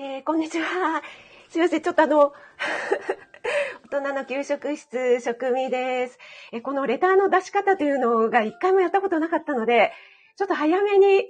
[0.00, 1.02] ー、こんにちは。
[1.50, 2.32] すいません、ちょっとあの、
[3.90, 6.18] 大人の給食室職味です。
[6.52, 9.92] えこのレターの出し方というのが一回もやったことなかったので、
[10.36, 11.26] ちょっと早めに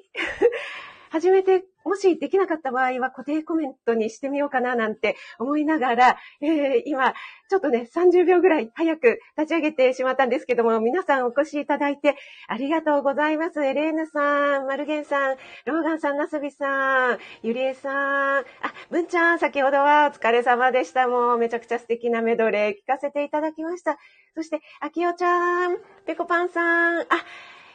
[1.11, 7.15] 始めて、もしできなかった場合は固定コメントにしてみようかななんて思いながら、えー、今、
[7.51, 12.15] ちょっとね、30秒ぐらい早く立ち上げてしまったんですけども、皆さんお越しいただいて
[12.47, 13.61] ありがとうございます。
[13.65, 18.45] エレーヌさん、マルゲンさん、ローガンさん、ナスビさん、ゆりえさん、あ、
[18.89, 21.09] 文ちゃん、先ほどはお疲れ様でした。
[21.09, 23.99] もうめちゃくちゃ素敵なメドレー聞かせていただきました。
[24.37, 26.63] そして、あきおちゃん、ぺこぱんさ
[26.99, 27.07] ん、あ、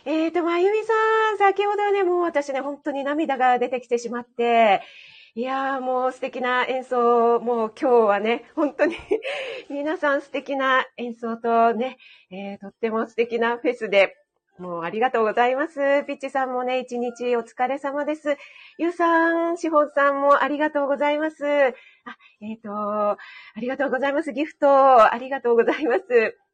[0.06, 0.94] えっ、ー、と、まゆみさ
[1.34, 4.84] ん、先ほどね、もう私ね、本当に涙が出てきてしまって、
[5.38, 8.96] いやーもう素敵な演奏、もう今日はね、本当に
[9.70, 11.98] 皆さん素敵な演奏とね、
[12.32, 14.16] えー、とっても素敵なフェスで、
[14.58, 16.06] もうありがとうございます。
[16.08, 18.38] ピッチさんもね、一日お疲れ様です。
[18.78, 21.46] ゆうさん、しほんさんもありがとうございます。
[21.46, 21.72] あ、
[22.40, 23.18] えっ、ー、と、あ
[23.58, 24.32] りがとうございます。
[24.32, 26.45] ギフト、ありがとうございます。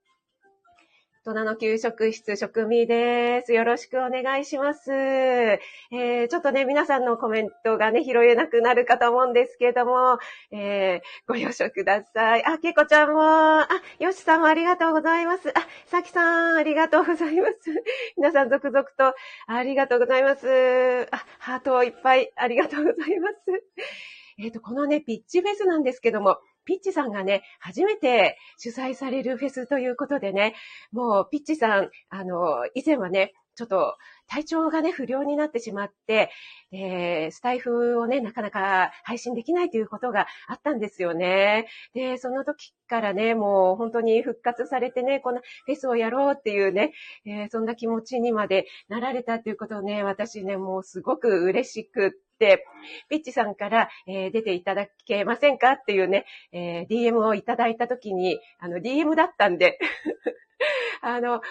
[1.23, 3.53] 大人の給食室職味です。
[3.53, 4.91] よろしくお願いします。
[4.91, 10.17] えー、ちょっとね、皆さんのコメントがね、拾えなくなるかと思うんですけれども、
[10.49, 12.43] えー、ご了承ください。
[12.43, 13.67] あ、けこちゃんも、あ、
[13.99, 15.49] よしさんもありがとうございます。
[15.49, 17.55] あ、さきさん、ありがとうございます。
[18.17, 19.13] 皆さん続々と
[19.45, 21.07] ありがとうございます。
[21.11, 23.35] あ、ハートをいっぱいありがとうございます。
[24.39, 30.55] えっ、ー、と、このね、ピッチフェスなんですけども、ピッチさんがね、初めて主催されるフェスということでね、
[30.91, 36.31] もうピッチさん、あの、以前はね、ちょっと体調がね、不良になってしまって、
[36.71, 41.67] で、スタイフをね、なかなか配信できないということがあったんですよね。
[41.93, 46.93] で、その時からね、もう本当に復活されてね、このフェスをやろうっていうね、
[47.25, 52.11] えー、そんな気持ちにまでなられたっていうことをね、私ね、もうすごく嬉しくっ、
[53.09, 59.79] ピッチさんから、えー、出ていただけませんかっていうね、えー、DM をいただいたときに、あの、DM だったんで
[61.01, 61.41] あの、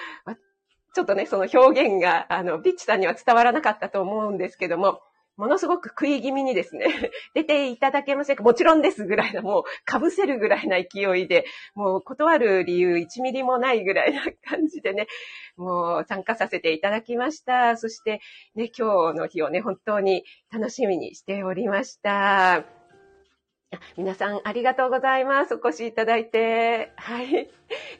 [0.94, 5.00] ちょっとね、その表現が、あの、ピッチさんには伝わらなかったと思うんですけども、
[5.40, 6.86] ものすごく食い気味にですね、
[7.34, 8.42] 出ていただけませんか？
[8.42, 15.06] もちろんですぐらいの、もう被せるぐらいな勢いで、もう断る理由1ミリもないぐらいな感じでね、
[15.56, 17.76] もう参加させていただきました。
[17.78, 18.20] そして
[18.54, 22.79] ね、今日の日をね、本当に楽しみにしておりました。
[23.97, 25.54] 皆さんありがとうございます。
[25.54, 26.92] お越しいただいて。
[26.97, 27.50] はい。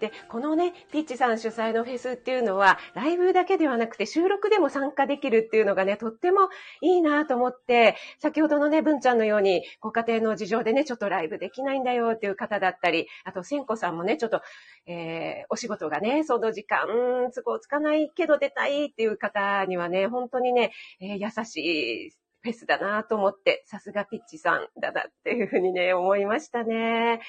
[0.01, 6.49] で、このね、ピッチさん主催のフェスっていうのは、ライブだけではなくて収録でも参加できるっていうのがね、とっても
[6.81, 14.43] いいなと思って、先ほどのね、文ちゃんのように、ご家庭の事情でね、ちょっとライブできないんだよっていう方だったり、あと、千子さんもね、ちょっと、
[14.87, 16.89] えー、お仕事がね、その時間、
[17.33, 27.21] 都合つかないけど出たいっていう方にはね、本当にね、えー、優しいフェスだなと思って、さすがピッチさんだなっていうふうにね、思いましたね。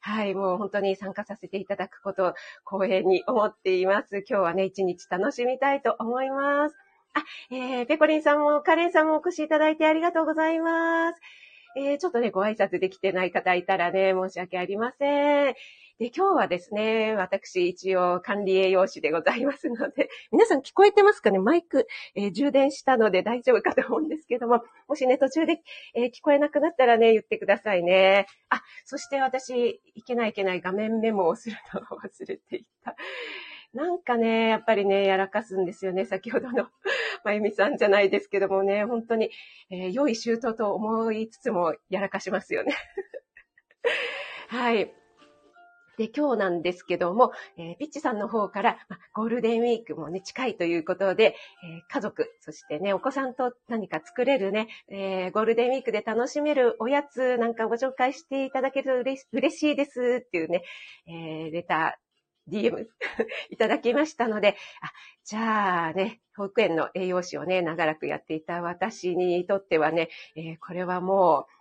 [0.00, 2.34] はい、もう本当に参加させていただくことを
[2.68, 4.24] 光栄に思っています。
[4.28, 6.76] 今日はね、一日楽しみたいと思います。
[7.14, 11.20] あ、えー、ペコリンさんもカレンさんもお越しいただいてありがとうございます。
[11.76, 15.54] えー、ちょっとね、ご挨拶できてない方いたらね、申し訳ありません。
[15.98, 21.40] で、今日はですね、私一応管理栄養士でございますので、 皆さん聞こえてますかね？
[21.40, 25.60] マイク、えー、充電したので大丈夫かと思うんですけども、もしね、途中で、
[25.94, 28.26] えー、聞こえなくなったらね、言ってくださいね。
[28.48, 32.94] あ、そして私、いけないいけない画面メモをするのを忘れていた。
[33.74, 36.04] なんかね、やっぱりね、やらかすんですよね。
[36.04, 36.68] 先ほどの
[37.24, 39.32] まゆみさんじゃないですけどもね、本当に、
[39.68, 42.76] えー、良い周到と思いつつもやらかしますよね。
[44.46, 44.97] はい。
[45.98, 51.34] で、今日なんですけども、えー、ピッチさんの方から、まゴールデンウィークもね、近いということで、
[51.64, 60.62] えー、家族、そしてね、お子さんと何か作れるね、えー、ゴールデンウィークで楽しめるおやつなんかご紹介していただけると嬉しいですっていうね、
[61.08, 62.08] えレター、
[62.48, 62.86] DM
[63.50, 64.92] いただきましたので、あ、
[65.24, 71.57] じゃあね、保育園の栄養士をね、長らくやっていた私にとってはね、えこれはもう、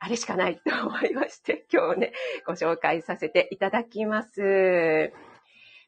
[0.00, 2.12] あれしかないと思いまして、 今日ね、
[2.46, 5.12] ご紹介させていただきます。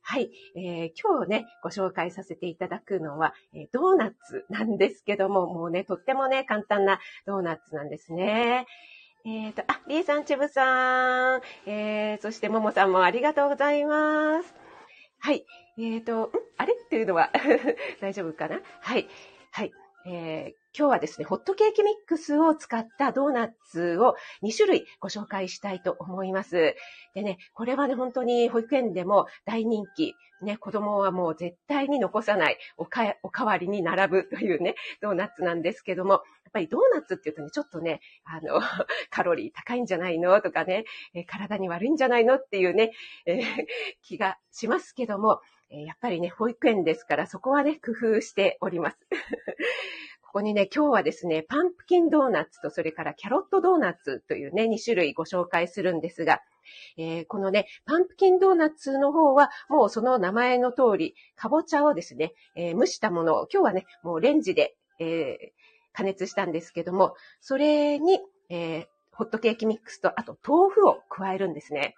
[0.05, 8.67] はい、えー、今日ね、ご紹介させていただくのは、えー、ドーナツなんですけども、もうね、とってもね、簡単なドーナツなんですね。
[9.25, 14.55] えっ、ー、と、あ、リーさん、チブさん、えー、そしてももさんもありがとうございます。
[15.21, 15.47] はい、
[15.79, 16.31] えっ、ー、と、ん？
[16.59, 16.75] あれ？
[16.75, 17.31] っていうのは
[18.03, 18.61] 大丈夫かな？
[18.81, 19.09] はい。
[19.53, 19.73] はい。
[20.05, 26.75] えー、今日はですね、ホットケーキミックスを使ったドーナツを2種類ご紹介したいと思います。
[27.15, 30.15] でね、これはね、本当に保育園でも大人気。
[30.41, 36.23] ね、子供はもう絶対に残さないおかおかわりに並ぶというね、ドーナツなんですけども、やっ
[36.53, 38.61] ぱりドーナツって言うとね、ちょっとね、あの、
[39.11, 40.85] カロリー高いんじゃないのとかね、
[41.29, 42.93] 体に悪いんじゃないのっていうね、
[43.27, 43.45] えー、
[44.03, 48.99] 気がしますけども、やっぱりね、保育園ですからそこはね、工夫しております。
[50.33, 56.41] ここにね、今日はですね、パンプキンドーナツとそれからキャロットドーナツというね、2種類ご紹介するんですが、
[56.97, 65.37] えー、このね、パンプキンドーナツの方は、もうその名前の通り、かぼちゃをですね、えー、蒸したものを、今日はね、もうレンジで、えー、
[65.93, 68.19] 加熱したんですけども、それに、
[68.49, 71.95] えホットケーキミックスと、あと豆腐を加えるんですね。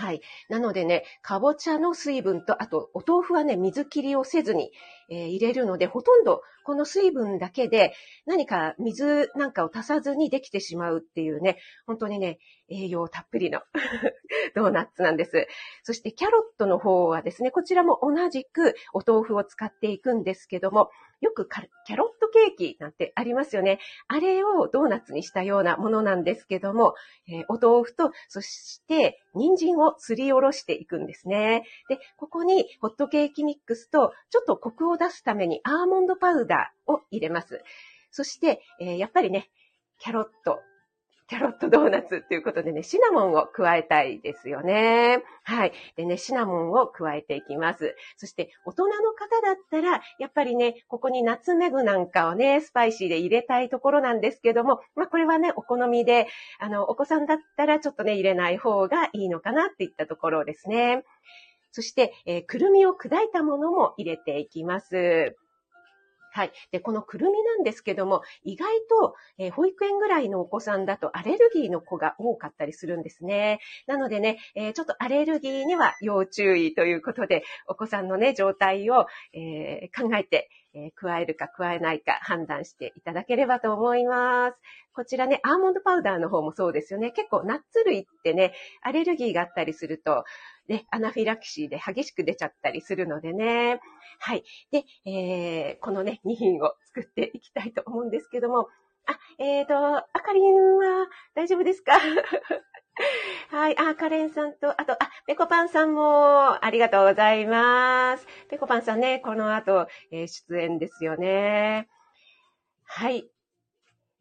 [0.00, 0.22] はい。
[0.48, 4.72] なのでね、かぼちゃの水分と、あとお豆腐はね、水切りをせずに、
[5.10, 7.92] えー、入れるので、ほとんどこの水分だけで
[8.24, 12.38] 何か水なんかを足さずにできてしまうっていうね、本当にね、
[12.70, 13.60] 栄養たっぷりの
[14.54, 15.46] ドーナツなんです。
[15.82, 20.90] そしてキャロットの方はですね、こちらも同じくお豆腐を使っていくんですけども、
[21.20, 23.78] よくキャロットケーキなんてありますよね。
[24.08, 26.94] あれをドーナツにしたようなものなんですけども、
[27.28, 31.64] えー、お豆腐と、そして人参をすりおろしていくんですね。
[31.88, 37.62] で、ここにホットケーキミックスと、ちょっとコクを出すためにアーモンドパウダーを入れます。
[38.10, 39.50] そして、えー、やっぱりね、
[39.98, 40.60] キャロット、
[41.30, 45.22] キャロットドーナツっていうことでね、シナモンを加えたいですよね。
[45.44, 45.72] はい。
[45.94, 47.94] でね、シナモンを加えていきます。
[48.16, 56.26] そして、大人の方だったら、やっぱりね、ここにナツメグなんかをね、スパイシーで入れたいところなんですけども、まあ、これはね、お好みで、
[56.58, 61.04] あの、お子さんだったらちょっとね、入れない方がいいのかなっていったところですね。
[61.70, 65.36] そして、えー、くるみを砕いたものも入れていきます。
[66.32, 66.52] はい。
[66.70, 73.60] で、このくるみなんですけども、意外と、えー、保育園ぐらいのお子さんだとアレルギーの子が多かったりするんですね。
[73.86, 84.56] なのでね、えー、ちょっとアレルギーには要注意ということで、お子さんのね、状態を、えー、考えて、え加えるか加えないか判断していただければと思います。
[84.94, 87.10] こちらね、アーモンドパウダーの方もそうですよね。
[87.10, 88.52] 結構ナッツ類ってね、
[88.82, 90.24] アレルギーがあったりすると、
[90.68, 93.80] ね、アナフィラキシーで激しく出ちゃったりするのでね。
[94.20, 94.44] はい。
[94.70, 98.68] で、えー、このね、2品を作っていきたいと思うんですけども、
[99.06, 101.94] あ、えーと、あかりんは大丈夫ですか？
[103.50, 103.78] はい。
[103.78, 108.26] あ、カレンさんと、あと、あ、ペコパンさんも、ありがとうございます。
[108.48, 111.88] ペコパンさんね、この後、えー、出演ですよね。
[112.84, 113.30] はい。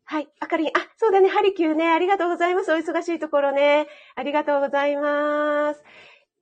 [0.05, 0.27] はい。
[0.39, 2.73] あかりん、あ、そうだね、ハリキューね、ありがとうございます。
[2.73, 3.87] お忙しいところね。
[4.15, 5.83] ありがとうございます。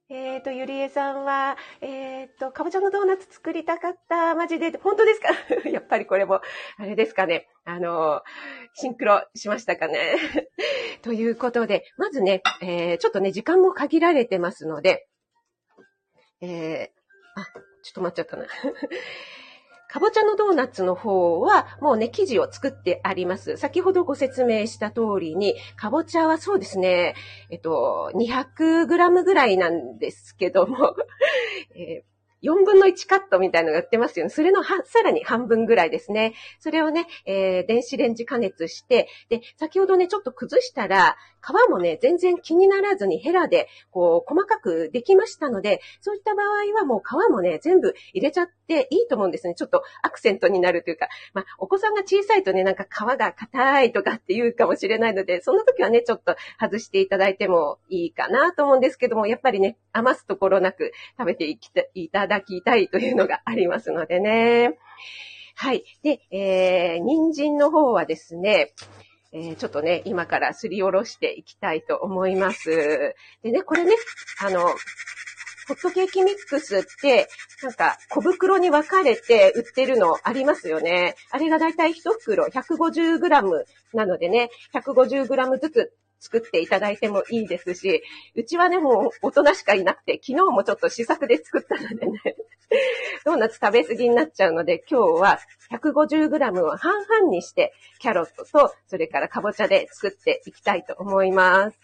[0.09, 4.35] えっ、ー、と、ゆりえさんは、えっ、ー、と、かぼちゃのドーナツ作りたかった。
[4.35, 4.71] マジで。
[4.77, 5.27] 本当ですか？
[5.69, 6.39] やっぱりこれも、
[6.77, 7.49] あれですかね。
[7.65, 8.21] あの、
[8.73, 10.15] シンクロしましたかね。
[11.03, 15.09] ということで、まずね、えー、ちょっとね、時間も限られてますので、
[16.39, 16.87] えー、
[17.35, 17.43] あ、
[17.83, 18.47] ちょっと待っちゃったな。
[19.97, 23.57] かぼちゃのドーナツの方は、もうね、生地を作ってあります。
[23.57, 27.15] 先ほどご説明した通りに、かぼちゃはそうですね、
[27.49, 30.95] えっと、200g ぐらいなんですけども、
[31.75, 34.29] えー4分の1カットみたいなのが売ってますよね。
[34.29, 36.35] それのさらに半分ぐらいですね。
[36.59, 49.55] それをね、えー、電子レンジ加熱して、で、先ほどね、ちょっと崩したら、皮もね、全然気にならずにヘラで、こう、細かくできましたので、そういった場合はもう皮もね、全部入れちゃっていいと思うんですね。
[49.55, 64.77] ちょっとアクセントになるというか、まあ、お子さんが小さいとね、なんか皮が硬いとかって言うかもしれないので、その時はね、ちょっと外していただいてもいいかなと思うんですけども、やっぱりね、余すところなく食べていきたいただきたいというのがありますのでね。
[65.55, 65.83] はい。
[66.03, 68.73] で、えー、人参の方はですね、
[69.37, 73.13] えー、ちょっとね、今からすりおろしていきたいと思います。
[73.43, 73.93] でね、これね、
[74.41, 77.29] あの、ホットケーキミックスって、
[77.61, 81.15] なんか小袋に分かれて売ってるのありますよね。
[81.29, 88.01] あれがだいたい1袋 150g なのでね、150g ずつ作っていただいてもいいですし、
[88.35, 92.21] うちはね、もう大人しかいなくて、昨日もちょっと試作で作ったのでね、
[93.25, 95.39] ドーナツ食べ過ぎになっちゃうので、今日は
[95.71, 101.79] 150g を半々にして、キャロットと、それからかぼちゃで作っていきたいと思います。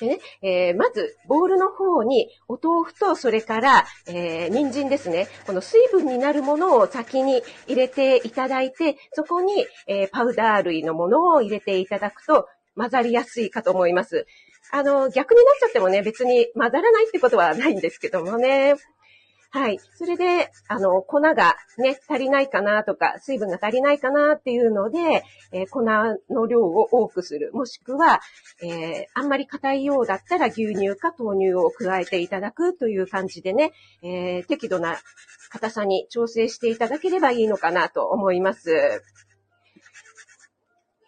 [0.00, 5.28] でね、えー、まず、ボウルの方に、お豆腐と、それから、えー、人参ですね。
[5.46, 14.26] この水分になるものを先に入れていただいて、そこに、えー、パウダー類のものを入れていただくと、混ざりやすいかと思います。
[14.72, 18.74] あの、逆になっちゃってもね、別に混ざらないってことはないんですけどもね。
[19.54, 19.78] はい。
[19.96, 24.98] それで、あの、粉がね、足りないかなとか、水分が足りないかなっていうので、
[25.52, 27.50] えー、粉の量を多くする。
[27.52, 28.20] もしくは、
[28.62, 34.96] えー、あんまり硬いようだったら牛乳か豆乳を加えていただくという感じでね、えー、適度な
[35.50, 39.02] 硬さに調整していただければいいのかなと思います。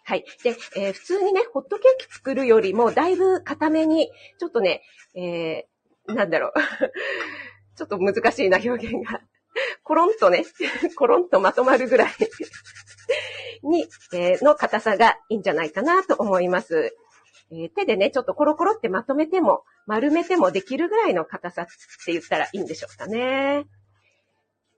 [0.03, 0.23] はい。
[0.43, 4.83] で、えー、普通にね、ホットケーキ作るよりも、だいぶ硬めに、ちょっとね、
[5.15, 6.53] えー、なんだろう。
[7.75, 9.21] ちょっと難しいな、表現が。
[9.83, 10.45] コロンとね、
[10.95, 12.11] コロンとまとまるぐらい
[13.63, 16.95] に、えー、の硬さがいいんじゃないかなと思います。
[17.51, 21.65] えー、手でね、ちょっとコロコロってまとめても、丸めてもできるぐらいの硬さっ
[22.05, 23.65] て言ったらいいんでしょうかね。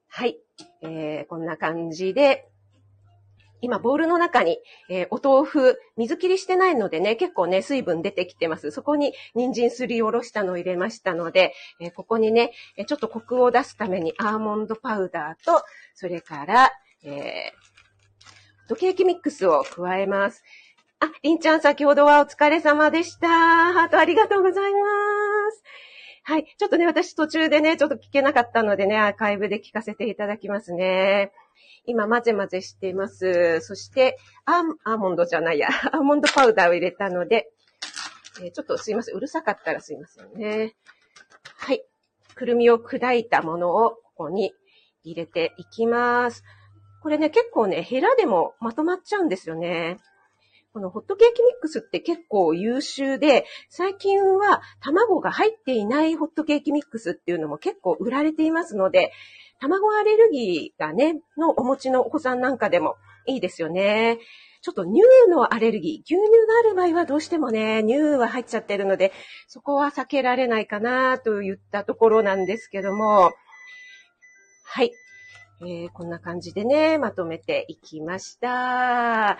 [0.09, 0.39] はい。
[0.81, 2.47] えー、こんな感じで、
[3.61, 4.59] 今、ボウルの中に、
[4.89, 8.71] えー、お豆腐、水切りしてないのでね、結構ね、水分出てきてます。
[8.71, 15.63] そこに人参すりおろしたのを入れましたので、えー、ここにねえ、ちょっとコクを出すためにアーモンドパウダーと、
[15.95, 16.71] それから、
[17.03, 17.15] えー、ホ
[18.65, 20.43] ットケーキミックスを加えます。
[20.99, 23.27] あ、りんちゃん先ほどはお疲れ様でした。
[23.27, 24.79] ハートありがとうございま
[25.51, 25.63] す。
[26.23, 26.45] はい。
[26.57, 31.31] ちょっとね、私途中でね、ちょっと聞けなかったのでね、アーカイブで聞かせていただきますね。
[31.85, 33.61] 今混ぜ混ぜしています。
[33.61, 37.49] そして、アーアーモンドじゃないや、 アーモンドパウダーを入れたので、
[38.41, 39.15] え、ちょっとすいません。
[39.15, 40.75] うるさかったらすいませんね。
[41.55, 41.83] はい。
[42.35, 44.53] くるみを砕いたものをここに
[45.03, 46.43] 入れていきます。
[47.01, 49.97] これね、結構ね、ヘラでもまとまっちゃうんですよね。
[50.73, 59.11] このホットケーキミックスって結構優秀で、最近は卵が入っていないホットケーキミックスっていうのも結構売られていますので、
[59.59, 62.95] 卵アレルギーがね、のお持ちのお子さんなんかでも
[63.25, 64.19] いいですよね。
[64.61, 69.13] ちょっと乳のアレルギー、牛乳がある場合はどうしてもね、乳は入っちゃってるので、
[69.47, 73.31] そこは避けられないかなといったところなんですけども、
[74.63, 74.91] はい。
[75.61, 79.37] えー、こんな感じでね、まとめていきました。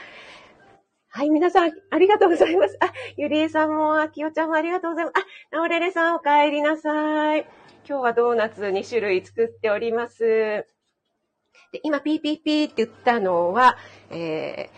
[1.10, 2.78] はい、皆さん、ありがとうございます。
[2.80, 5.14] あ、ゆりえさんも、あきおちゃんもありがとうございます。
[5.52, 7.46] あ、なおれれさん、お帰りなさい。
[7.90, 10.20] 今日はドーナツ2種類作っております。
[11.72, 13.78] で今、ピーピーピーって言ったのは、
[14.10, 14.78] えー、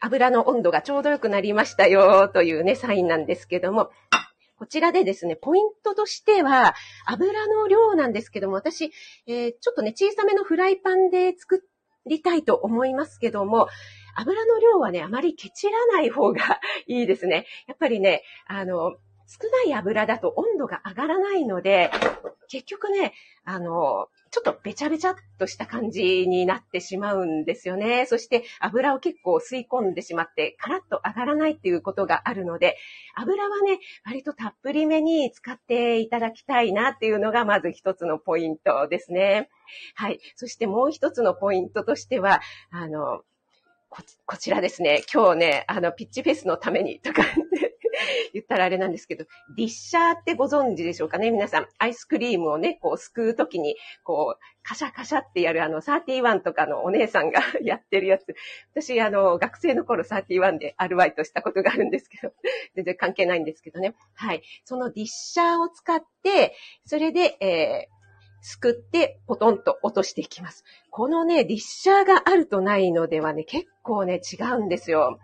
[0.00, 3.90] 油の温度がちょうど良くなりましたよというね、サインなんですけども、
[4.56, 6.74] こちらでですね、ポイントとしては、
[7.04, 8.92] 油の量なんですけども、私、
[9.26, 11.62] えー、ちょっとね、小さめのフライパンで作
[12.06, 13.68] りたいと思いますけども、
[14.16, 17.44] 油の量はね、あまりケチらない方が いいですね。
[17.66, 18.96] やっぱりね、あの、
[19.26, 21.90] 少ない油だと温度が上がらないので、
[22.48, 23.14] 結局ね、
[23.44, 28.06] あの、ちょっとべちゃべちゃっとした感じになってしまうんですよね。
[28.06, 32.76] そして油を結構吸い込んでしまって、カラッと上がらないっていうことがあるので、
[33.14, 39.48] 油はね、割とたっぷりめに使っていただきたいなっていうのがまず一つのポイントですね。
[39.94, 40.20] はい。
[40.36, 43.22] そしてもう一つのポイントとしては、あの、
[43.92, 47.24] ここちらですね、今日ね、あの、ピッチフェスのためにとか
[48.32, 51.30] 言ったらあれなんですけど、ディッシャーってご存知でしょうかね？
[51.30, 51.66] 皆さん。
[51.76, 58.34] アイスクリームをね、こう、すくうときに、こう、カシャカシャってやるあの、31とかのお姉さんが やってるやつ。
[58.74, 62.32] 私、あの、学生の頃31でアルバイトしたことがあるんですけど、
[62.74, 63.94] 全然関係ないんですけどね。
[64.14, 64.42] はい。
[64.64, 66.56] そのディッシャーを使って、
[66.86, 68.01] それで、えー、
[68.42, 70.64] すくってポトンと落としていきます。
[70.90, 75.18] このね、ディッシャーがあるとないのではね、結構ね、違うんですよ。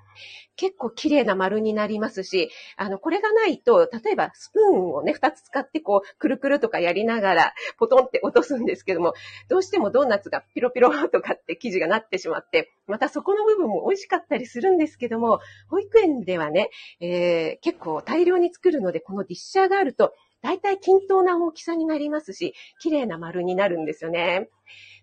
[0.57, 9.15] 結構綺麗な丸になりますし、あの、これがないと、例えばスプーンをね、二つ使ってこう、くるくるとかやりながら、ポトンって落とすんですけども、
[9.49, 16.71] どうしてもドーナツがピロピロとかって生地がなってしまって、またそこの部分も美味しかったりするんですけども、保育園ではね、
[17.01, 24.49] えー、結構大量に作るので、このディッシャーがあると、大体均等な大きさになりますし、綺麗な丸になるんですよね。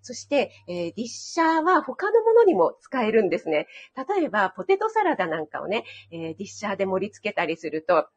[0.01, 3.67] そして、えー、ディッシャーは他のものにも使えるんですね。
[4.17, 8.07] 例えば、ポテトサラダなんかをね、えー、ディッシャーで盛り付けたりすると、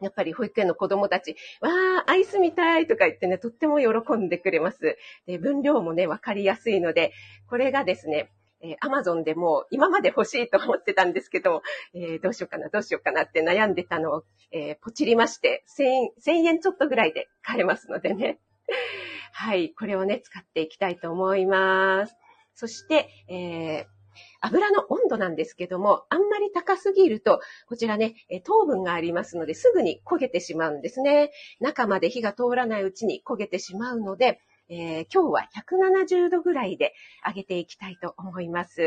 [0.00, 4.98] やっぱり保育園の子供たち、わー、アイスみたいとか言ってね、とっても喜んでくれます。
[5.26, 7.12] で分量もね、わかりやすいので、
[7.48, 11.62] これがですね、えー、アマゾンでも今まで欲しいと思ってたんですけど、
[11.94, 18.38] えー、どうしようかな、どうしようかなって悩んでたのを、えー、ポチりまして、1000, 円1000円ちょっとぐらいで買えますのでね。
[19.32, 22.16] はい、これをね、使っていきたいと思います。
[22.54, 23.96] そして、えー、
[24.40, 31.32] 油の温度なんですけども、あんまり高すぎると、こちらね、糖分がありますので、すぐに焦げてしまうんですね。
[31.60, 36.92] 中まで火が通らないうちに焦げてしまうので、えー、今日は170度ぐらいで
[37.24, 38.82] 揚げていきたいと思います。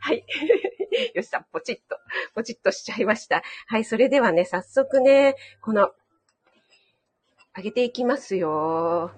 [0.00, 0.26] はい。
[1.14, 1.98] よしさん、ポチッと、
[2.34, 3.42] ポチッとしちゃいました。
[3.66, 5.92] はい、それではね、早速ね、この、
[7.56, 9.10] 揚げていきますよ。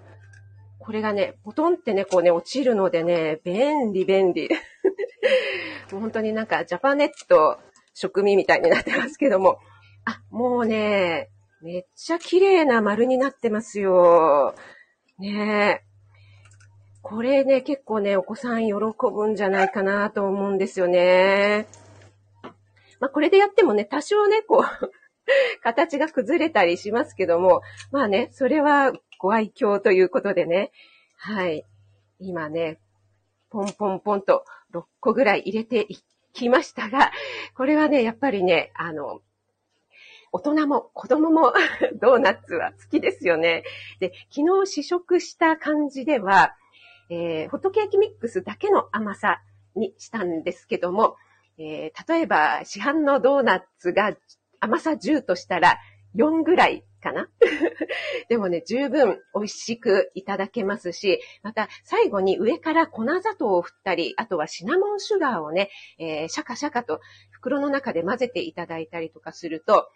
[0.79, 4.47] これがね、ポトンってね、こうね、落ちるのでね、便利便利。
[5.91, 7.59] もう本当になんかジャパネット
[7.93, 9.59] 食味みたいになってますけども。
[10.05, 11.29] あ、もうね、
[11.61, 14.55] めっちゃ綺麗な丸になってますよ。
[15.19, 15.87] ねえ。
[17.01, 21.67] これね、結構ね、お子さん喜ぶんじゃないかなと思うんですよね。
[22.99, 24.91] まあ、これでやってもね、多少ね、こう
[25.63, 30.71] 形が崩れたりしますけども、まあね、それはご愛嬌ということでね。
[31.15, 31.65] はい。
[32.19, 32.79] 今ね、
[33.49, 35.97] ポンポンポンと6個ぐらい入れてい
[36.33, 37.11] きましたが、
[37.55, 39.21] これはね、やっぱりね、あの、
[40.31, 41.53] 大人も子供も
[42.01, 43.63] ドーナツは好きですよね。
[43.99, 46.55] で、昨日試食した感じでは、
[47.09, 49.41] えー、ホットケーキミックスだけの甘さ
[49.75, 51.15] にしたんですけども、
[51.57, 54.15] えー、例えば市販のドーナツが
[54.59, 55.79] 甘さ10としたら
[56.15, 57.29] 4ぐらいかな？
[58.29, 65.69] でもね、十分美味しくいただけますし、また最後に上から粉砂糖を振ったり、あとはシナモンシュガーをね、
[65.99, 66.99] えー、シャカシャカと
[67.31, 69.89] 袋の中で混ぜていただいたりとかすると、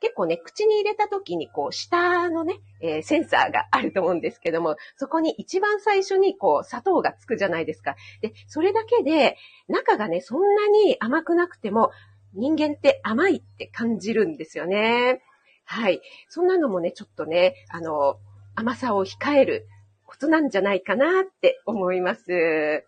[0.00, 7.96] 結構ね、口に入れた時に、こう、下のね、えー、センサーがあると思うんですけども、そこに一番最初に、こう、砂糖がつくじゃないですか。
[8.20, 9.36] で、それだけで、
[9.68, 11.90] 中がね、そんなに甘くなくても、
[12.34, 15.22] 人間って甘いって感じるんですよね。
[15.64, 16.02] はい。
[16.28, 18.18] そんなのもね、ちょっとね、あの、
[18.54, 19.66] 甘さを控える
[20.04, 22.84] コツなんじゃないかなって思います。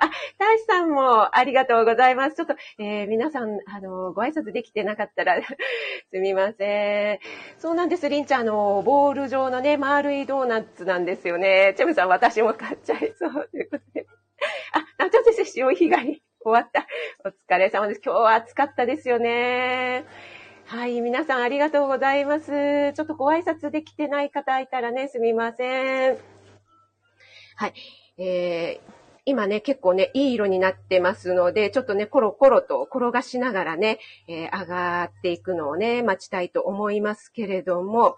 [0.00, 2.34] あ、大志さんもありがとうございます。
[2.34, 5.40] ちょっと、えー、皆さん、あの、ご挨拶できてなかったら
[6.10, 7.18] すみません。
[7.58, 11.74] そうなんです、りんちゃん、あの、ボール状のね、丸いドーナツなんですよね。
[11.76, 13.48] チェムさん、私も買っちゃいそう。
[13.50, 14.06] ということで。
[14.72, 16.86] あ、夏先生、潮干狩り終わった。
[17.24, 18.00] お疲れ様です。
[18.02, 20.06] 今日は暑かったですよね。
[20.64, 22.92] はい、皆さんありがとうございます。
[22.94, 26.16] ちょっとご挨拶できてない方いたらね、すみません。
[27.56, 27.74] はい。
[28.16, 28.99] えー
[29.30, 38.16] 今ね、結構ね、いい色になってますので、ちょっとね、コロコロと転がしながらね、えー、上がっていくのをね、待ちたいと思いますけれども、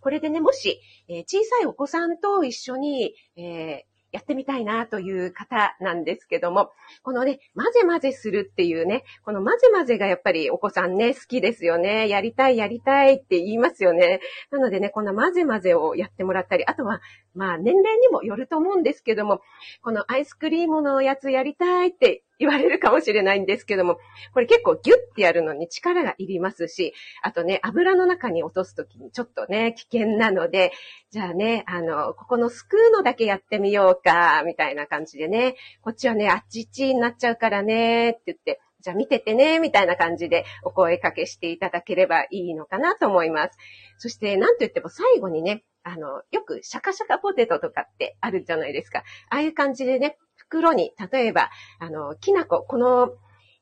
[0.00, 6.70] これでね、もし、えー、小さいお子さんと一緒に、えーやってみたいなという方なんですけども、
[7.02, 12.08] このね、混ぜ混ぜするっていうね、この混ぜ混ぜがやっぱりお子さんね、好きですよね。
[12.08, 14.20] やりたいやりたいって言いますよね。
[14.50, 17.02] なのでね、この混ぜ混ぜをやってもらったり、あとは、
[17.34, 19.42] まあ年齢にもよると思うんですけども、
[19.82, 23.98] このアイスクリームのやつやりたいって言われるかもしれないんですけども、
[24.32, 30.72] これ結構ギュッてやるのに力がいりますし、あとね、油の中に落とすときにちょっとね、危険なので、
[31.10, 43.58] じゃあね、あの、ここのすくうのだけやってみようか、みたいな感じでね、こっちはね、あっちっちになっちゃうからね、って言って、じゃあ見ててね、みたいな感じでお声かけしていただければいいのかなと思います。
[43.98, 49.04] そして、なんと言っても最後にね、あの、よくシャカシャカポテトとかってあるじゃないですか。
[49.30, 53.10] ああいう感じでね、袋に、例えば、あの、きな粉、この、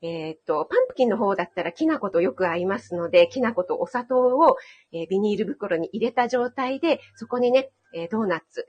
[0.02, 4.58] えっ、と、パンプキンの方だったらきな粉とよく合いますので、きな粉とお砂糖を、
[4.92, 8.68] えー、ビニール袋に入れた状態で、そこにね、えー、ドーナツ、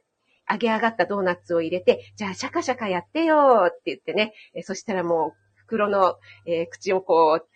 [0.50, 7.48] 揚げ上がったドーナツを入れて、じゃあシャカシャカやってよって言ってね、えー、そしたらもう袋の、え口をこう、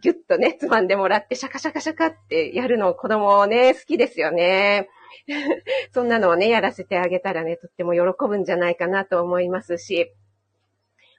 [0.00, 4.88] ギュッとね、つまんでもらって、シャカシャカシャカってやるの子供ね、好きですよね。
[5.92, 10.12] そんなのをね、やらせてあげたらね、とっても喜ぶんじゃないかなと思いますし、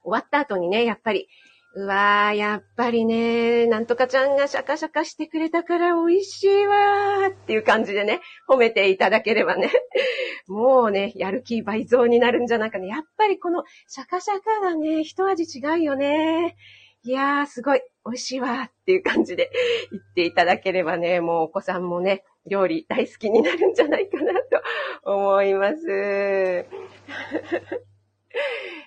[0.03, 1.27] 終わった後にね、やっぱり、
[1.75, 9.69] うわー、やっぱりね、なんとかちゃんがシャカシャカしてくれたから美味しいわーっていう感じでね、褒めていただければね、
[10.47, 12.87] もうね、やる気倍増になるんじゃないかね。
[12.87, 16.55] やっぱりこのシャカシャカがね、一味違うよね。
[17.03, 19.51] いやー、すごい、美味しいわっていう感じで
[19.91, 24.61] 言っていただければね、もうお子さんもね、料理大好きになるんじゃないかなと
[25.03, 25.75] 思います。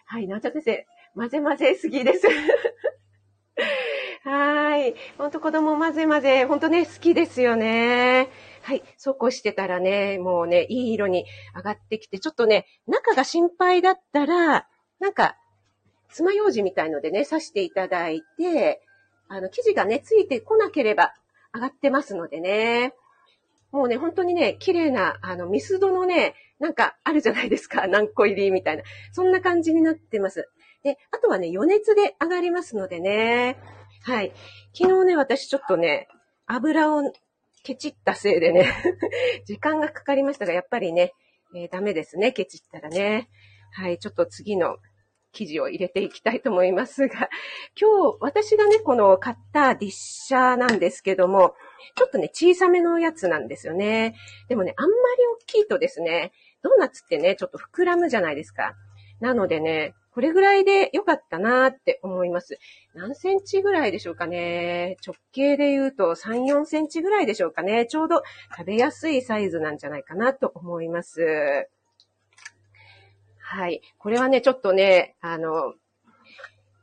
[0.07, 2.27] はい、なおちゃ先生、混ぜ混ぜすぎです。
[4.23, 4.95] はい。
[5.17, 8.29] ほんと子供混ぜ混ぜ、ほんとね、好きですよね。
[8.63, 8.83] はい。
[8.99, 11.25] そうこうしてたらね、もうね、いい色に
[11.57, 14.67] 上がってきて、ちょっとね、中が心配だったら、
[14.99, 15.37] なんか、
[16.11, 18.83] 爪楊枝みたいのでね、刺していただいて、
[19.29, 21.15] あの、生地がね、ついてこなければ
[21.55, 22.95] 上がってますのでね。
[23.73, 27.87] もうね、本当にね、綺麗な、あの、ミスドのね、なんかあるじゃないですか。
[27.89, 28.83] 何個入りみたいな。
[29.13, 30.49] そんな感じになってます。
[30.83, 33.57] で、あとはね、余熱で上がりますのでね。
[34.03, 34.33] はい。
[34.75, 36.09] 昨日ね、私ちょっとね、
[36.47, 37.03] 油を
[37.63, 38.73] ケチったせいでね
[39.45, 41.13] 時間がかかりましたが、やっぱりね、
[41.55, 43.29] えー、ダメですね、ケチったらね。
[43.73, 44.79] はい、ちょっと次の
[45.33, 47.29] 生地を入れていきたいと思いますが、
[47.81, 51.55] 今日私がね、この買ったディッシャーなんですけども、
[51.97, 54.15] ちょっとね、小さめのやつなんですよね。
[54.49, 58.75] でもね、あんまり大きいとですね、ドーナツってね、ちょっと膨らむじゃないですか。
[59.21, 62.59] なのでね、これぐらいで良かったなーって思います。
[62.95, 64.97] 何センチぐらいでしょうかね。
[65.07, 67.87] 直径で言うと3、4センチぐらいでしょうかね。
[67.87, 68.23] ちょうど
[68.57, 71.69] 食べやすいサイズなんじゃないかなと思います。
[73.39, 73.81] はい。
[73.99, 75.75] これはね、ちょっとね、あの、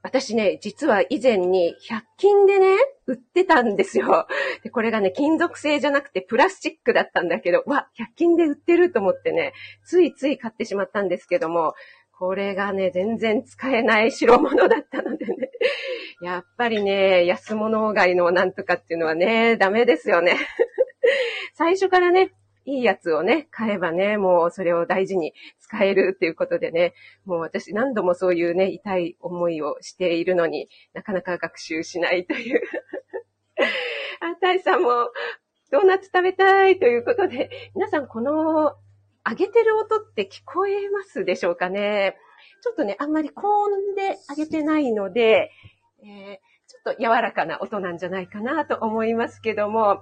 [0.08, 4.26] 私ね、実は以前に100均でね、売ってたんですよ。
[4.64, 9.52] でこれがね、金属製じゃなくてプラスチックだったんだけど、わ、100均で売ってると思ってね、
[9.84, 11.74] ついつい買ってしまったんですけども、
[12.18, 15.52] これがね、全然使えない代物だったのでね。
[16.22, 20.38] やっぱりね、安物買いのなんとかっていうのはね、ダメですよね。
[21.54, 22.32] 最初からね、
[22.68, 26.94] いいやつをね、買えばね、もうそれを大事に使えるっていうことでね、
[27.26, 32.62] もう私何度もそういうね、痛い思いをしているのになかなか学習しないという。
[34.20, 34.90] あ、タイさんも
[35.72, 38.76] ドーナツ食べたいということで、皆さんこの
[39.26, 42.18] 上げてる音って聞こえますでしょうかね？
[42.62, 45.52] ちょっとね、あんまり高音で上げてないので、
[46.04, 50.02] えー、ちょっと柔らかな音なんじゃないかなと思いますけども、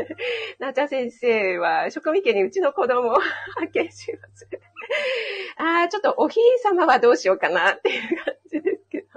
[0.60, 3.18] なちゃん先生は、職味家にうちの子供を
[3.56, 4.46] 派遣します。
[5.56, 9.08] ああ、ちょっとおひい様はどうしようかなっていう感じですけど。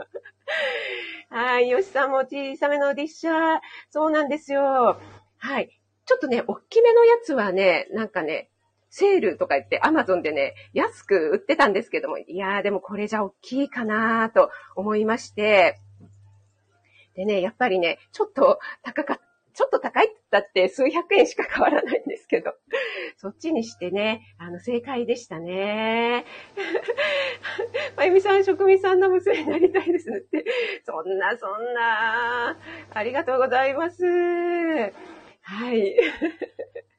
[1.30, 3.60] はい、よしさんも小さめのディッシャー。
[3.90, 4.98] そうなんですよ。
[5.38, 5.78] はい。
[6.06, 8.50] ちょっとね、おっきめのやつはね、なんかね、
[8.90, 15.82] セールとか言ってアマゾンでね、安く売ってたんですけども、いやーでもこれじゃ大きいかなと思いまして、
[17.18, 19.24] でね、やっぱりね、ちょっと高かった。
[19.56, 22.54] ちょっと高いって言ったって数百円しか変わらないんですけど、
[23.18, 26.26] そっちにしてね、あの、正解でしたね。
[27.98, 30.46] まゆみさん、職味さんの娘になりたいですって。
[30.86, 32.56] そんな、そんな。
[32.94, 34.06] ありがとうございます。
[34.06, 35.98] はい。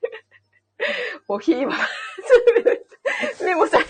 [1.28, 1.76] おひは、
[3.44, 3.82] メモさん。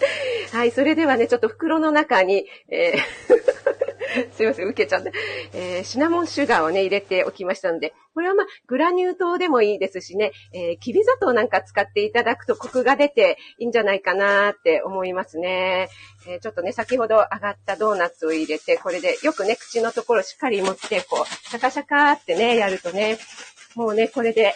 [0.52, 5.10] はい、それではね、ちょっと袋の中に、えー、 すいません、受けちゃった。
[5.52, 15.88] えー、シナモンシュガーをね、入れておきましたので、これはまあ、グラニュー糖でもいいですしね、えー、きび砂糖なんか使っていただくとコクが出ていいんじゃないかなって思いますね。
[16.26, 23.18] えー、ちょっとね、先ほど上がったドーナツを入れて、これでよくね、口のところしっかり持って、こう、シャカシャカってね、やるとね、
[23.74, 24.54] もうね、これで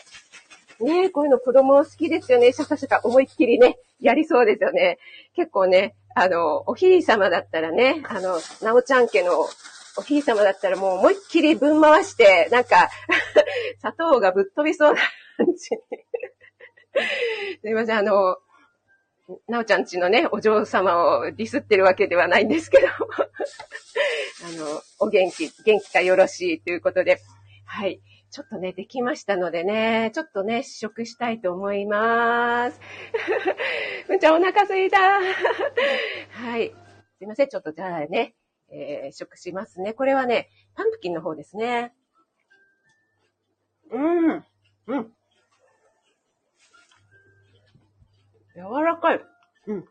[0.80, 2.52] ねこういうの子供好きですよね。
[2.52, 4.98] シャカシャカ思いっきりね、やりそうですよね。
[5.34, 9.46] 結構ね、あの、おひい様だったらね、あの、なおちゃん家の
[9.96, 12.88] おひい様だったらもう思いっきりぶん回して、なんか
[13.78, 15.00] 砂糖がぶっ飛びそうな
[15.36, 15.68] 感じ。
[17.62, 18.36] すいません、あの、
[19.46, 22.92] なおちゃんちのね、お嬢様をディスってるわけではないんですけど あ
[24.52, 27.18] の、お元気、元気かよろしいということで、
[27.64, 28.00] はい。
[28.30, 32.80] ちょっとね、できましたのでね、ちょっとね、試食したいと思います。
[34.08, 34.98] むちゃお腹すいた。
[36.30, 36.72] はい。
[37.18, 38.36] すいません、ちょっとじゃあね、
[38.68, 39.94] えー、食しますね。
[39.94, 41.92] これはね、パンプキンの方ですね。
[43.90, 44.44] うん。
[44.86, 45.14] うん。
[48.54, 49.20] 柔らかい。
[49.66, 49.88] うん。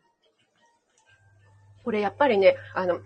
[1.83, 2.99] これやっぱりね、あの、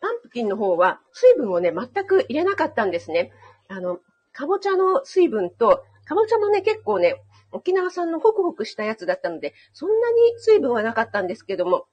[0.00, 3.32] パンプキンの方は水分をね、全く入れなかったんですね。
[3.68, 4.00] あの、
[4.36, 7.22] かぼちゃの水分と、かぼちゃもね、結構ね、
[7.52, 11.86] 沖縄産のホクホクしたやつだったので、そんなに水分はなかったんですけども、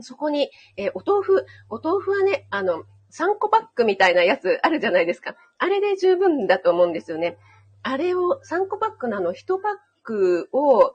[0.00, 5.36] そこに、えー、お豆腐、お豆腐はね、あの、3個パックみたいなやつあるじゃないですか。
[5.56, 7.38] あれで十分だと思うんですよね。
[7.82, 9.72] あれを、3個パックのあの、1パッ
[10.02, 10.94] クを、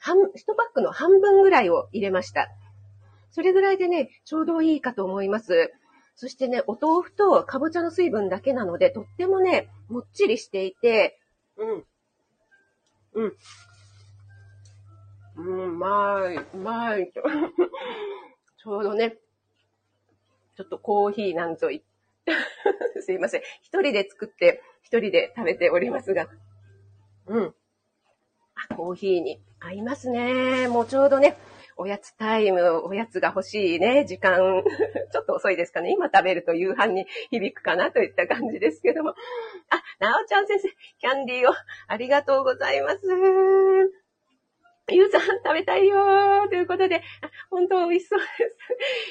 [0.00, 0.22] 半、1
[0.56, 2.48] パックの半分ぐらいを入れました。
[3.30, 5.72] それぐらいでね、ちょうどいいかと思います。
[6.20, 11.18] そしてね、お豆腐とかぼちゃの水分だけなので、とってもね、もっちりしていて、
[11.56, 11.84] うん。
[13.14, 13.36] うん。
[15.36, 17.10] うん、まい、うまい。
[18.62, 19.16] ちょうどね、
[20.58, 21.82] ちょっとコーヒーなんぞい。
[23.00, 23.40] すいません。
[23.62, 26.28] 一人で作って、一人で食べておりますが。
[27.28, 27.54] うん。
[28.68, 30.68] あ、コーヒーに合いますね。
[30.68, 31.38] もうちょうどね、
[31.80, 34.36] おやつタイム、おやつが欲しいね、時間、
[35.12, 35.90] ちょっと遅いですかね。
[35.90, 39.14] 今食べると夕飯に響くかなといった感じですけども。
[39.70, 41.54] あ、なおちゃん先生、キャンディーを
[41.88, 43.00] ありがとうございます。
[44.90, 47.00] ゆうさん食べたいよーということで、
[47.48, 48.56] 本当美味しそうです。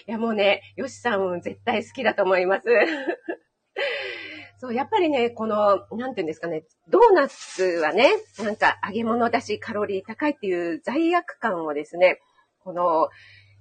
[0.06, 2.68] いやもうね、よしさん絶対好きだと思います。
[4.62, 8.12] そう、やっぱりね、この、なんていうんですかね、ドーナツはね、
[8.44, 12.20] なんか揚げ物だしカロリー高いっていう罪悪感をですね、
[12.64, 13.10] この、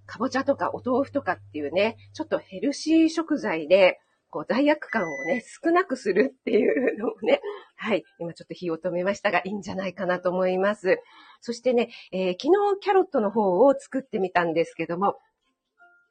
[0.06, 7.40] かぼちゃとかお豆腐とかっていうね、ちょっとヘルシー食材で、こう罪悪感をね、少なくするっていうのをね、
[7.76, 8.04] はい。
[8.18, 10.98] 今ちょっと火を止めましたが、いいんじゃないかなと思います。
[11.40, 15.18] そしてね、えー、昨日キャロットの方を作ってみたんですけども、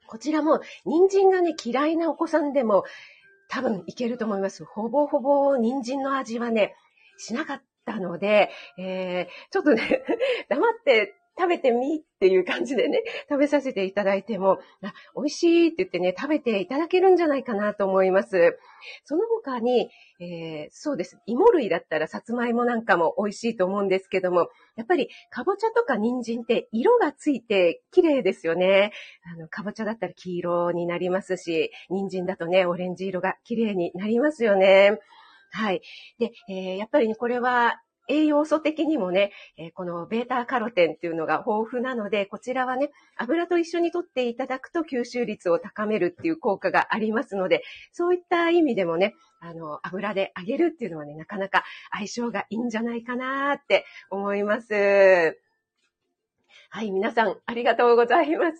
[0.07, 2.85] こちらも人参がね、嫌いなお子さんでも
[3.49, 4.63] 多分いけると思います。
[4.65, 6.75] ほぼほぼ人参の味はね、
[7.17, 10.03] しなかったので、えー、ちょっとね、
[10.49, 18.57] 黙って食べてみっていう感じでね、食べさせていただいても、あ美味しいって言ってね、食べていただけるんじゃないかなと思います。
[19.03, 21.19] その他に、えー、そうです。
[21.27, 28.91] 芋類だったらさつまいもなんかも美味しいと思うんですけども、やっぱりかぼちゃとか人参って色がついて綺麗ですよね。
[29.23, 34.99] あの、かぼちゃだったら黄色になりますし、人参だとね、オレンジ色が綺麗になりますよね。
[35.51, 35.81] はい。
[36.19, 55.37] で、えー、やっぱりね、これは栄養素的にもね、えこのベータカロテンっていうのが豊富なので、こちらはね、油と一緒に取っていただくと吸収率を高めるっていう効果がありますので、そういった意味でもね、あの、油で揚げるっていうのはね、なかなか相性がいいんじゃないかなって思います。
[56.69, 58.57] はい、皆さん、ありがとうございます。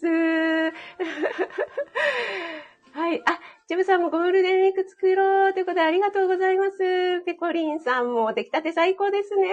[2.98, 3.22] はい。
[3.28, 7.22] あ、ジェムさんもゴールデンウィーク作ろうということでありがとうございます。
[7.28, 9.50] ペコリンさんも出来たて最高ですね。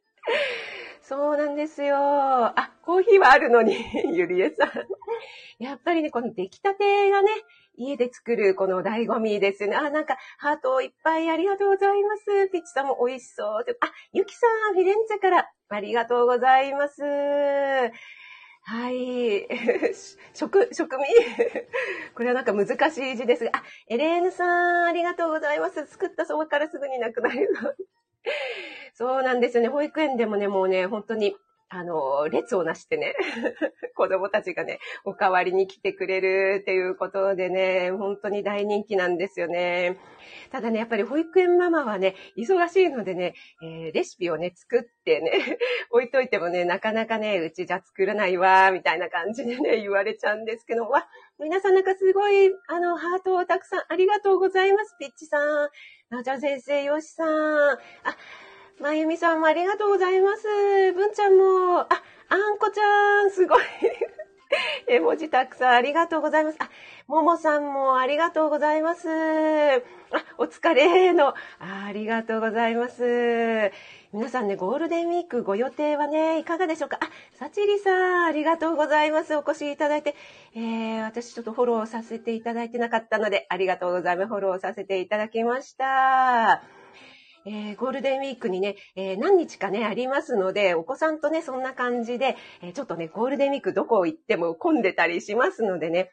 [1.00, 1.96] そうなんですよ。
[1.96, 3.74] あ、コーヒーはあるのに、
[4.14, 4.70] ゆりえさん。
[5.64, 7.30] やっぱりね、この出来たてがね、
[7.74, 9.76] 家で作るこの醍醐味ですよね。
[9.76, 12.50] あ、なんか、ハートいっぱいありがとうございます。
[12.50, 13.64] ピッチさんも美味しそう。
[13.80, 17.00] あ、ゆきさん、フィレンツェからありがとうございます。
[18.64, 19.46] はい。
[20.34, 21.04] 食、食味
[22.14, 25.84] これはなんか難しい字ですが、あ、エレーヌさん、ありがとうございます。
[25.86, 27.48] 作ったそばからすぐになくなる。
[28.94, 29.68] そうなんですよね。
[29.68, 31.36] 保育園でもね、もうね、本当に
[31.74, 33.14] あの、列をなしてね、
[33.96, 39.96] 子供たちがね、お代わりに来てくれるっていうことでね、本当に大人気なんですよね。
[40.50, 45.30] ただね、やっぱり保育園ママはね、忙しいのでね、えー、レシピをね、作ってね、
[45.90, 51.08] 置いといてもね、なかなかね、うちじゃ作らないわ、みたいな感じでね、言われちゃうんですけど、わ、
[51.38, 55.70] 皆さんなんかすごい、あの、ハートをたくさんありがとうございます、ピッチさん。
[56.10, 57.28] なおちゃん先生、よしさん。
[57.70, 57.78] あ、
[58.80, 60.92] まゆみさんもありがとうございます。
[60.92, 61.88] ぶんちゃんも、あ、
[62.28, 63.62] あんこちゃん、すごい。
[64.86, 66.58] 絵文字たくさんありがとうございます。
[66.60, 66.68] あ、
[67.06, 69.08] ももさんもありがとうございます。
[69.08, 69.82] あ、
[70.36, 71.36] お疲れのあ。
[71.86, 73.72] ありがとうございます。
[74.12, 76.98] 皆さんね、ゴールデンウィークご予定はね、いかがでしょうか？
[77.00, 79.34] あ、さちりさん、ありがとうございます。
[79.36, 80.14] お越しいただいて。
[80.54, 84.28] えー、私ちょっとフォローさせていただいてなかったので、ありがとうございます。
[84.28, 86.81] フォローさせていただきました。
[87.44, 96.10] えー、ゴールデンウィークにね、えー、何日かね、ありますので、お子さんとね、そんな感じで、えー、ちょっとね、ゴールデンウィークどこ行っても混んでたりしますのでね、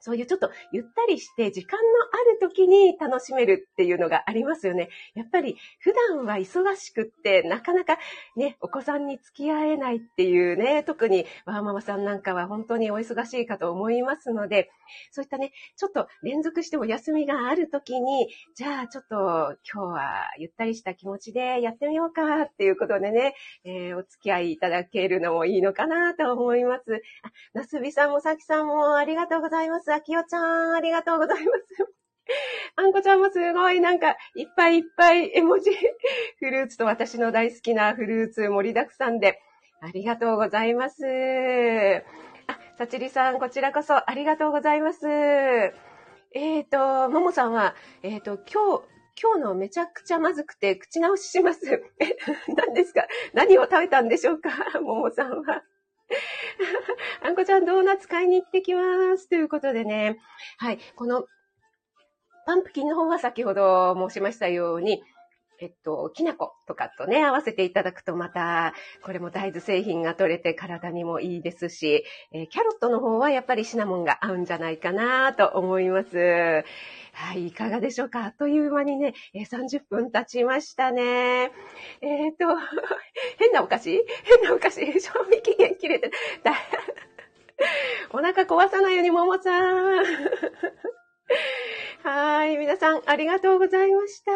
[0.00, 4.88] そういうちょっとゆったりして時間のある時に楽しめるっていうのがありますよね。
[5.14, 7.98] やっぱり普段は忙しくってなかなか
[8.36, 14.70] ね、お子さんに付き合えないっていうね、特にワーママさんなんかは本当にお忙しいかと思いますので、
[15.12, 23.34] そういったね、ちょっと連続してお休みがある時に、じゃあちょっと今日はゆったりした気持ちでやってみようかっていうことでね、
[23.64, 27.02] えー、お付き合いいただけるのもいいのかなと思います。
[27.22, 29.89] あ、なすびさんもさきさんもありがとうございます。
[29.92, 31.92] あきよちゃん、ありがとうございます。
[32.76, 35.70] あんこちゃんもすごいなんかいっぱいいっぱい絵文字、
[36.38, 39.40] フルーツと私の大好きなフルーツ盛りだくさんで、
[39.80, 41.02] ありがとうございます。
[42.46, 45.08] あ、さちりさん、こちらこそありがとうございます。
[45.08, 48.84] えっ、ー、と、ももさんは、えっ、ー、と、今日、
[49.20, 51.82] 今日のめちゃくちゃまずくて口直しします。
[51.98, 52.16] え、
[52.54, 53.06] 何ですか？
[53.34, 54.50] 何を食べたんでしょうか？
[54.80, 55.62] ももさんは。
[57.22, 59.28] あんこちゃんドーナツ買いに行ってきます。
[59.28, 60.18] ということでね。
[60.58, 60.78] はい。
[60.96, 61.26] この
[62.46, 65.02] パンプキンの方は先ほど申しましたように、
[65.62, 76.64] えっと、きな粉とかとね、合わせていただくとまた、これも大豆製品が取れて体にもいいですし、えー、キャロットの方はやっぱりシナモンが合うんじゃないかなと思います。
[77.12, 81.02] はい、いかがでしょうかあっという間にね、えー、30分経ちましたね。
[81.02, 82.46] えー、っと、
[83.38, 86.10] 変なお菓子変なお菓子賞味期限切れて、
[88.12, 90.04] お腹壊さないように、ももちゃん。
[92.12, 92.56] はい。
[92.56, 94.32] 皆さん、ありがとうございました。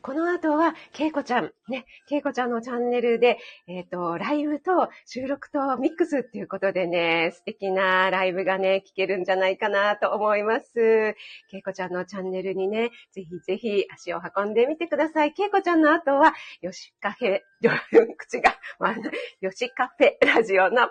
[0.00, 11.14] この後は、けいこちゃん、ね、けいこちゃんのチャンネルで、えっ、ー、と、ライブと収録とミックスっていうことでね、素敵なライブがね、聞けるんじゃないかなと思います。
[11.50, 15.34] けいこちゃんのチャンネルにね、ぜひぜひ足を運んでみてください。
[15.34, 17.40] けいこちゃんの後は、よしカフェ、
[18.16, 18.96] 口が、まあ、
[19.42, 20.88] よしカフェラジオの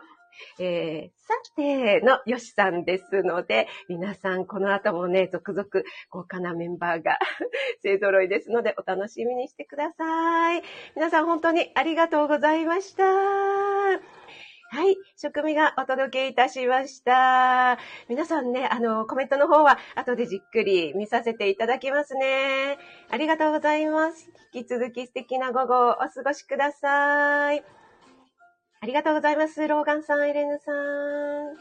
[0.59, 5.67] えー、さてのよしさんですので、皆さんこの後もね、続々
[6.09, 7.17] 豪華なメンバーが
[7.83, 10.63] 勢揃いですので、お楽しみにしてください。
[10.95, 13.03] 皆さん本当にありがとうございました。
[14.71, 14.97] はい。
[15.17, 17.79] 食味がお届けいたしました。
[18.07, 22.77] 皆さんね、あの、コメントの方は後でじっくり見させていただきますね。
[23.09, 24.29] ありがとうございます。
[24.53, 27.78] 引き続き素敵な午後をお過ごしください。
[28.81, 29.67] ありがとうございます。
[29.67, 31.59] ローガンさん、エレヌさん。